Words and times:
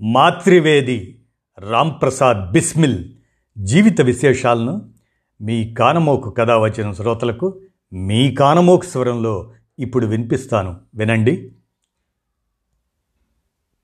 మాతృవేది 0.00 1.24
రాంప్రసాద్ 1.58 2.52
బిస్మిల్ 2.52 3.14
జీవిత 3.58 4.00
విశేషాలను 4.00 4.94
మీ 5.40 5.74
కానమోకు 5.74 6.30
కథ 6.30 6.50
వచ్చిన 6.50 6.92
శ్రోతలకు 6.92 7.62
మీ 7.92 8.34
కానమోకు 8.34 8.84
స్వరంలో 8.84 9.52
ఇప్పుడు 9.78 10.06
వినిపిస్తాను. 10.06 10.80
వినండి. 10.94 11.52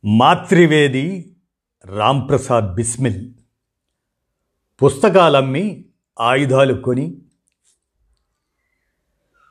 మాతృవేది 0.05 1.37
రాంప్రసాద్ 1.85 2.75
బిస్మిల్. 2.75 3.33
పుస్తకాలమ్మి 4.85 5.85
ఆయుధాలు 6.21 6.75
కొని 6.75 7.19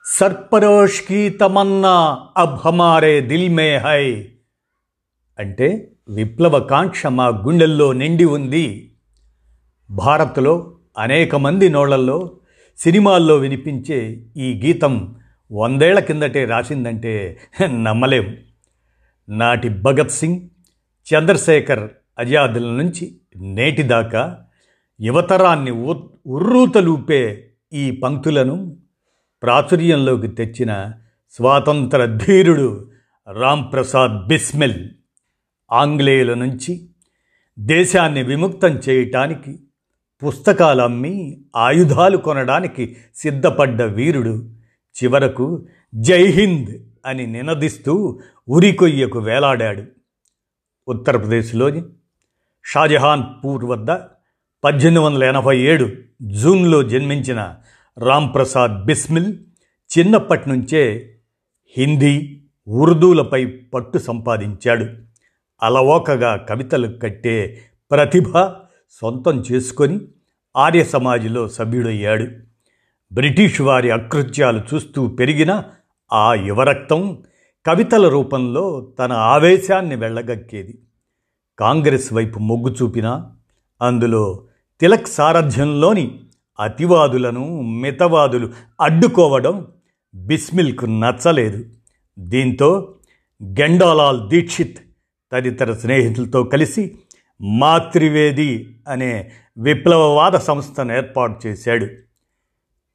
సర్పరోష్కి 0.05 1.29
తమన్నా 1.29 2.27
అబ్ 2.37 2.57
హమారే 2.65 3.21
దిల్ 3.21 3.55
మే 3.55 3.75
హై 3.77 4.35
అంటే 5.39 5.92
విప్లవకాంక్ష 6.09 7.05
మా 7.05 7.27
గుండెల్లో 7.27 7.93
నిండి 7.93 8.25
ఉంది. 8.25 8.93
భారత్లో 9.89 10.75
అనేక 10.97 11.35
మంది 11.35 11.69
నోళ్ళల్లో 11.69 12.31
సినిమాల్లో 12.77 13.35
వినిపించే 13.35 14.25
ఈ 14.37 14.61
గీతం 14.65 15.15
వందేళ్ళ 15.51 15.99
కిందటే 15.99 16.45
రాసిందంటే 16.45 17.39
నమ్మలేం. 17.65 18.37
నాటి 19.29 19.69
భగత్ 19.69 20.11
సింగ్ 20.11 20.41
చంద్రశేఖర్ 21.13 21.89
అజాదుల 22.19 22.71
నుంచి 22.71 23.15
నేటిదాకా 23.35 24.45
యువతరాన్ని 25.01 25.71
ఉర్రూతలూపే 25.71 27.49
ఈ 27.73 27.91
పంక్తులను 27.91 28.77
ప్రాచుర్యంలోకి 29.43 30.27
తెచ్చిన 30.27 30.91
స్వాతంత్ర 31.31 32.05
ధీరుడు 32.05 32.89
రాంప్రసాద్ 33.31 34.27
బిస్మిల్. 34.27 34.89
ఆంగ్లేయుల 35.73 36.33
నుంచి 36.33 36.89
దేశాన్ని 37.59 38.23
విముక్తం 38.23 38.79
చేయటానికి 38.89 39.59
పుస్తకాలు 40.27 40.81
అమ్మి 40.81 41.41
ఆయుధాలు 41.55 42.17
కొనడానికి 42.17 42.97
సిద్ధపడ్డ 43.15 43.81
వీరుడు 43.81 44.49
చివరకు 45.03 45.67
జై 45.95 46.27
హింద్ 46.27 46.83
అని 47.05 47.27
నినదిస్తూ 47.27 48.19
ఉరికొయ్యకు 48.49 49.19
వేలాడాడు. 49.19 49.83
ఉత్తరప్రదేశ్లోని 50.87 51.83
షాజహాన్పూర్ 52.65 53.65
వద్ద 53.65 53.87
పద్దెనిమిది 54.63 54.99
వందల 54.99 55.23
ఎనభై 55.23 55.59
ఏడు 55.59 55.89
జూన్లో 56.21 56.83
జన్మించిన 56.83 57.55
రాంప్రసాద్ 57.97 58.85
బిస్మిల్ 58.85 59.35
చిన్నప్పటి 59.97 60.49
నుంచే 60.49 61.13
హిందీ 61.77 62.43
ఉర్దూలపై 62.67 63.45
పట్టు 63.45 63.97
సంపాదించాడు. 63.97 65.02
అలవోకగా 65.63 66.35
కవితలు 66.35 66.97
కట్టే 66.97 67.61
ప్రతిభ 67.91 68.37
సొంతం 69.01 69.43
చేసుకొని 69.51 69.99
ఆర్య 70.57 70.83
సమాజంలో 70.83 71.47
సభ్యుడయ్యాడు. 71.47 72.27
బ్రిటిష్ 73.13 73.61
వారి 73.61 73.91
అకృత్యాలు 73.91 74.61
చూస్తూ 74.73 75.07
పెరిగిన 75.07 75.63
ఆ 76.13 76.33
యువరక్తం 76.33 77.23
కవితల 77.65 78.07
రూపంలో 78.07 78.87
తన 78.99 79.11
ఆవేశాన్ని 79.11 79.95
వెళ్ళగక్కేది 79.95 80.79
కాంగ్రెస్ 81.59 82.13
వైపు 82.13 82.39
మొగ్గు 82.39 82.75
చూపినా 82.81 83.31
అందులో 83.81 84.43
తిలక్ 84.81 85.07
సారథ్యంలోని 85.07 86.19
అతివాదులను 86.59 87.61
మితవాదులు 87.61 88.49
అడ్డుకోవడం 88.81 89.67
బిస్మిల్కు 90.15 90.85
నచ్చలేదు. 90.85 91.65
దీంతో 92.19 92.95
గెండాలాల్ 93.43 94.29
దీక్షిత్ 94.29 94.77
తదితర 95.33 95.73
స్నేహితులతో 95.73 96.43
కలిసి 96.43 96.95
మాతృవేది 97.41 98.79
అనే 98.87 99.31
విప్లవవాద 99.57 100.31
సంస్థను 100.31 100.93
ఏర్పాటు 100.93 101.47
చేశాడు. 101.47 101.87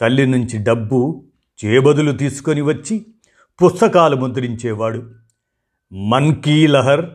తల్లి 0.01 0.27
నుంచి 0.27 0.59
డబ్బు 0.59 1.25
చేబదులు 1.65 2.13
తీసుకొని 2.13 2.61
వచ్చి 2.61 3.07
పుస్తకాలు 3.59 4.17
ముద్రించేవాడు. 4.17 5.11
మన్ 5.93 6.43
కీ 6.43 6.67
లహర్ 6.67 7.07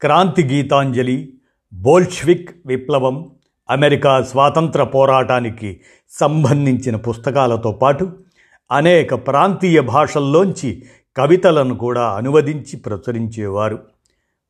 క్రాంతి 0.00 0.42
గీతాంజలి 0.42 1.32
బోల్ష్విక్ 1.72 2.50
విప్లవం 2.66 3.30
అమెరికా 3.70 4.22
స్వాతంత్ర 4.22 4.84
పోరాటానికి 4.84 5.80
సంబంధించిన 6.10 6.96
పుస్తకాలతో 6.96 7.72
పాటు 7.72 8.12
అనేక 8.70 9.14
ప్రాంతీయ 9.14 9.80
భాషల్లోంచి 9.80 10.82
కవితలను 11.16 11.74
కూడా 11.74 12.04
అనువదించి 12.10 12.76
ప్రచురించేవారు. 12.76 13.78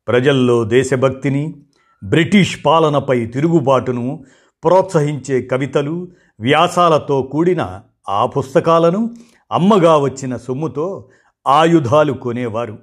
ప్రజల్లో 0.07 0.63
దేశభక్తిని 0.63 1.55
బ్రిటిష్ 2.03 2.59
పాలనపై 2.65 3.25
తిరుగుబాటును 3.25 4.23
ప్రోత్సహించే 4.63 5.41
కవితలు 5.41 6.07
వ్యాసాలతో 6.39 7.21
కూడిన 7.21 7.81
ఆ 8.09 8.25
పుస్తకాలను 8.25 9.09
అమ్మగా 9.51 9.97
వచ్చిన 9.97 10.37
సొమ్ముతో 10.37 11.09
ఆయుధాలు 11.47 12.13
కొనేవారు. 12.13 12.79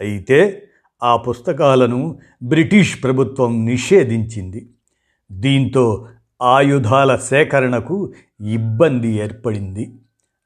అయితే 0.00 0.62
ఆ 1.02 1.16
పుస్తకాలను 1.16 2.18
బ్రిటిష్ 2.42 3.04
ప్రభుత్వం 3.04 3.66
నిషేధించింది. 3.66 4.68
దీంతో 5.32 6.08
ఆయుధాల 6.42 7.16
సేకరణకు 7.16 8.12
ఇబ్బంది 8.50 9.08
ఏర్పడింది. 9.08 9.92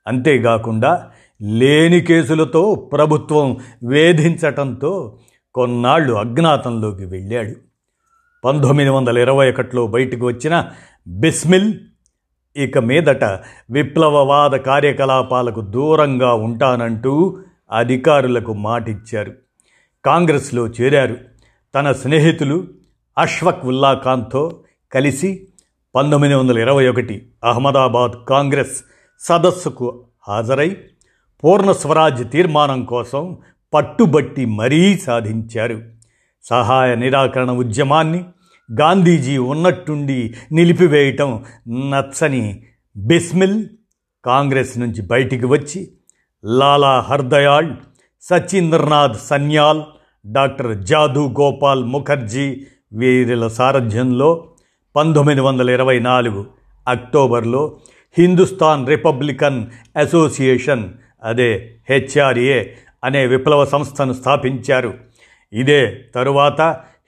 అంతేకాకుండా 0.07 1.11
లేని 1.43 2.01
కేసులతో 2.01 2.75
ప్రభుత్వం 2.75 3.57
వేధించటంతో 3.85 5.19
కొన్నాళ్ళు 5.54 6.12
అజ్ఞాతంలోకి 6.12 7.04
వెళ్ళాడు. 7.04 7.54
పంతొమ్మిది 8.44 8.91
వందల 8.91 9.19
ఇరవై 9.19 9.50
ఒకటిలో 9.50 9.87
బయటకు 9.87 10.26
వచ్చిన 10.26 10.70
బిస్మిల్ 11.09 11.75
ఇక 12.56 12.78
మీదట 12.78 13.25
విప్లవవాద 13.70 14.50
కార్యకలాపాలకు 14.50 15.60
దూరంగా 15.60 16.34
ఉంటానంటూ 16.34 17.38
అధికారులకు 17.72 18.53
మాటిచ్చారు. 18.53 19.32
కాంగ్రెస్లో 20.04 20.66
చేరారు. 20.66 21.16
తన 21.75 21.92
స్నేహితులు 21.92 22.65
అష్వక్ 23.19 23.66
ఉల్లా 23.66 24.00
ఖాన్తో 24.04 24.62
కలిసి 24.92 25.48
పంతొమ్మిది 25.94 26.34
వందల 26.34 26.59
ఇరవై 26.59 26.88
ఒకటి 26.88 27.28
అహ్మదాబాద్ 27.44 28.12
కాంగ్రెస్ 28.28 28.84
సదస్సుకు 29.21 30.04
హాజరై 30.28 30.76
పూర్ణ 31.44 31.72
స్వరాజ్ 31.72 32.31
తీర్మానం 32.31 32.84
కోసం 32.84 33.38
పట్టుబట్టి 33.75 34.45
మరీ 34.45 34.99
సాధించారు. 34.99 35.83
సహాయ 36.45 36.95
నిరాకరణ 36.95 37.51
ఉద్యమాన్ని 37.51 38.25
గాంధీజీ 38.81 39.39
ఉన్నట్టుండి 39.39 40.35
నిలిపివేయటం 40.53 41.45
నచ్చని 41.91 42.65
బిస్మిల్ 42.97 43.65
కాంగ్రెస్ 44.25 44.79
నుంచి 44.79 45.03
బయటికి 45.03 45.47
వచ్చి 45.47 45.89
లాలా 46.45 47.01
హర్దయాళ్ 47.01 47.77
సచీంద్రనాథ్ 48.23 49.17
సన్యాల్ 49.17 49.83
డాక్టర్ 50.27 50.79
జాదు 50.79 51.34
గోపాల్ 51.41 51.84
ముఖర్జీ 51.84 52.66
వీరుల 52.93 53.48
సారథ్యంలో 53.48 54.47
పంతొమ్మిది 54.97 55.41
వందల 55.41 55.71
ఇరవై 55.71 55.98
నాలుగు 55.98 56.47
అక్టోబర్లో 56.89 57.77
హిందుస్థాన్ 58.19 58.89
రిపబ్లికన్ 58.89 59.66
అసోసియేషన్ 59.97 60.93
అదే 61.25 61.51
హెచ్ఆర్ఏ 61.91 62.59
అనే 63.04 63.27
విప్లవ 63.27 63.65
సంస్థను 63.65 64.12
స్థాపించారు. 64.12 64.95
ఇదే 65.53 66.04
తరువాత 66.15 66.60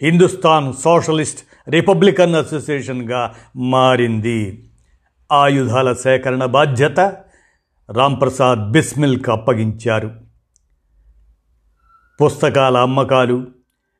హిందుస్థాన్ 0.02 0.72
సోషలిస్ట్ 0.72 1.70
రిపబ్లికన్ 1.70 2.34
అసోసియేషన్గా 2.34 3.34
మారింది. 3.56 4.68
ఆయుధాల 5.32 5.92
సేకరణ 5.92 6.44
బాధ్యత 6.44 7.00
రాంప్రసాద్ 7.92 8.72
బిస్మిల్కి 8.72 9.30
అప్పగించారు. 9.30 10.10
పుస్తకాల 12.24 12.76
అమ్మకాలు 12.76 13.46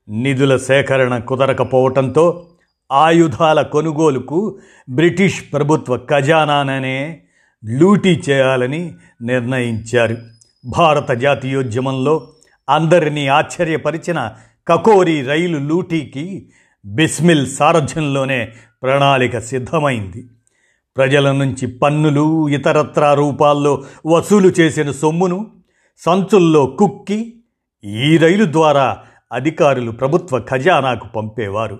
నిధుల 0.09 0.57
సేకరణ 0.57 1.19
కుదరకపోవటంతో 1.19 2.47
ఆయుధాల 2.93 3.63
కొనుగోలుకు 3.63 4.59
బ్రిటిష్ 4.91 5.43
ప్రభుత్వ 5.53 5.97
ఖజానాననే 5.97 7.23
లూటీ 7.65 8.23
చేయాలని 8.31 8.95
నిర్ణయించారు. 9.23 10.17
భారత 10.67 11.13
జాతీయోద్యమంలో 11.13 12.29
అందరినీ 12.69 13.27
ఆశ్చర్యపరిచిన 13.27 14.33
కకోరి 14.69 15.23
రైలు 15.23 15.59
లూటీకి 15.59 16.49
బిస్మిల్ 16.85 17.47
సారథ్యంలోనే 17.47 18.53
ప్రణాళిక 18.83 19.39
సిద్ధమైంది. 19.39 20.27
ప్రజల 20.97 21.33
నుంచి 21.33 21.67
పన్నులు 21.67 22.49
ఇతరత్రా 22.49 23.15
రూపాల్లో 23.15 23.85
వసూలు 24.07 24.49
చేసిన 24.49 24.91
సొమ్మును 24.91 25.51
సంచుల్లో 25.99 26.67
కుక్కి 26.67 27.35
ఈ 27.85 28.17
రైలు 28.17 28.53
ద్వారా 28.53 28.99
అధికారులు 29.33 29.91
ప్రభుత్వ 29.91 30.39
ఖజానాకు 30.39 31.09
పంపేవారు. 31.09 31.79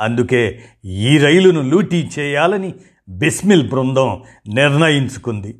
అందుకే 0.00 0.62
ఈ 0.84 1.18
రైలును 1.18 1.62
లూటీ 1.62 2.10
చేయాలని 2.18 2.74
బిస్మిల్ 3.08 3.70
బృందం 3.70 4.22
నిర్ణయించుకుంది. 4.48 5.58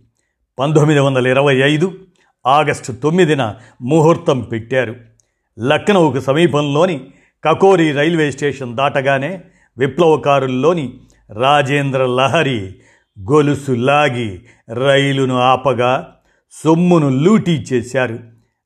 పంతొమ్మిది 0.59 1.01
వందల 1.01 1.27
ఇరవై 1.27 1.57
ఐదు 1.57 1.93
ఆగస్టు 2.49 2.93
తొమ్మిదిన 2.93 3.55
ముహూర్తం 3.83 4.41
పెట్టారు. 4.41 4.97
లక్నౌకు 5.59 6.21
సమీపంలోని 6.21 7.01
కకోరి 7.45 7.93
రైల్వే 7.93 8.31
స్టేషన్ 8.31 8.77
దాటగానే 8.77 9.41
విప్లవకారుల్లోని 9.79 10.93
రాజేంద్ర 11.33 12.07
లహరి 12.07 12.75
గొలుసు 13.21 13.73
లాగి 13.73 14.41
రైలును 14.75 15.37
ఆపగా 15.39 16.17
సొమ్మును 16.65 17.09
లూటీ 17.09 17.53
చేశారు. 17.53 18.19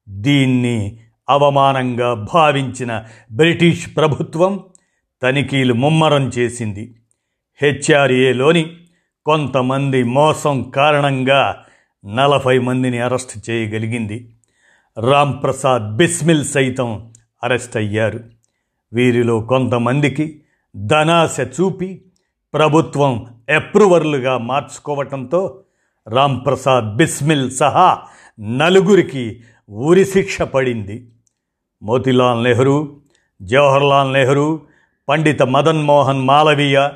దీన్ని 0.08 0.99
అవమానంగా 1.28 2.14
భావించిన 2.14 3.05
బ్రిటిష్ 3.32 3.96
ప్రభుత్వం 3.96 4.61
తనిఖీలు 5.23 5.75
ముమ్మరం 5.75 6.28
చేసింది. 6.28 6.94
హెచ్ఆర్ఏలోని 7.62 8.70
కొంతమంది 9.25 10.02
మోసం 10.02 10.70
కారణంగా 10.70 11.64
నలభై 12.04 12.58
మందిని 12.58 12.99
అరెస్ట్ 12.99 13.50
చేయగలిగింది. 13.50 14.34
రామ్ 15.10 15.43
ప్రసాద్ 15.43 15.96
బిస్మిల్ 15.96 16.44
సైతం 16.44 17.12
అరెస్ట్ 17.44 17.76
అయ్యారు. 17.76 18.20
వీరిలో 18.93 19.40
కొంతమందికి 19.40 20.43
ధనాశ 20.76 21.40
చూపి 21.40 22.04
ప్రభుత్వం 22.54 23.26
అప్రూవర్లుగా 23.56 24.38
మార్చుకోవటంతో 24.38 25.60
రాంప్రసాద్ 26.08 26.96
బిస్మిల్ 26.96 27.50
సహా 27.50 27.99
నలుగురికి 28.40 29.40
ఉరిశిక్ష 29.70 30.43
పడింది. 30.43 31.08
మోతిలాల్ 31.82 32.44
నెహ్రూ 32.44 33.00
జవహర్లాల్ 33.43 34.12
నెహ్రూ 34.12 34.60
పండిత 35.08 35.43
మదన్ 35.43 35.82
మోహన్ 35.82 36.20
మాలవీయ 36.20 36.88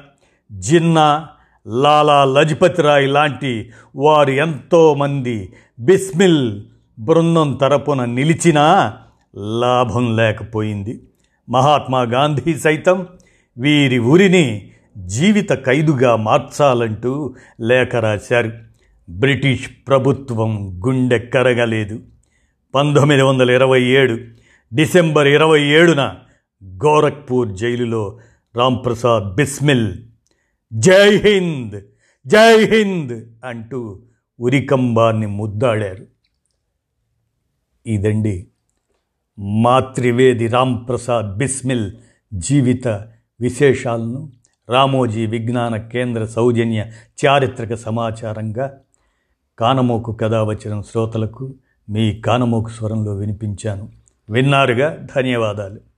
జిన్నా 0.53 1.29
లాలా 1.67 2.25
లజపతి 2.25 2.83
రాయ్ 2.83 3.09
లాంటి 3.09 3.71
వారు 3.97 4.31
ఎంతోమంది 4.31 5.53
బిస్మిల్ 5.79 6.63
బృందం 6.99 7.59
తరపున 7.61 8.05
నిలిచినా 8.05 8.97
లాభం 9.37 10.17
లేకపోయింది. 10.17 11.01
మహాత్మా 11.49 12.03
గాంధీ 12.03 12.55
సైతం 12.55 13.07
వీరి 13.59 13.99
ఊరిని 13.99 14.71
జీవిత 14.99 15.53
ఖైదుగా 15.53 16.17
మార్చాలంటూ 16.17 17.35
లేఖ 17.61 17.97
రాశారు. 17.97 18.53
బ్రిటిష్ 19.09 19.71
ప్రభుత్వం 19.89 20.81
గుండె 20.87 21.19
కరగలేదు. 21.19 21.99
పంతొమ్మిది 22.75 23.23
వందల 23.23 23.51
ఇరవై 23.51 23.83
ఏడు 23.83 24.19
డిసెంబర్ 24.75 25.27
ఇరవై 25.27 25.63
ఏడున 25.63 26.15
గోరఖ్పూర్ 26.65 27.49
జైలులో 27.49 28.19
రాంప్రసాద్ 28.57 29.35
బిస్మిల్ 29.35 29.93
జై 30.73 31.17
హింద్ 31.17 31.81
జై 32.27 32.65
హింద్ 32.65 33.29
అంటూ 33.45 34.03
ఉరికంబాన్ని 34.41 35.27
ముద్దాడారు. 35.27 36.07
ఇదండి 37.87 38.47
మాతృవేది 39.39 40.47
రాంప్రసాద్ 40.47 41.39
బిస్మిల్ 41.39 41.93
జీవిత 42.35 42.89
విశేషాలను. 43.41 44.33
రామోజీ 44.69 45.27
విజ్ఞాన 45.27 45.77
కేంద్ర 45.77 46.25
సౌజన్య 46.25 46.91
చారిత్రక 47.27 47.75
సమాచారంగా 47.75 48.81
కానమోకు 49.59 50.13
కథ 50.13 50.35
వచ్చిన 50.35 50.81
శ్రోతలకు 50.81 51.55
మీ 51.91 52.21
కానమోకు 52.21 52.69
స్వరంలో 52.69 53.15
వినిపించాను. 53.15 53.93
విన్నారుగా? 54.31 55.07
ధన్యవాదాలు. 55.17 55.96